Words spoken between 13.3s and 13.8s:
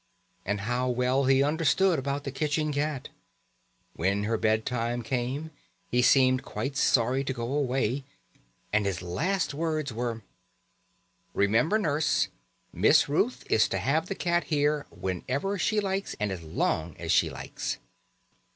is to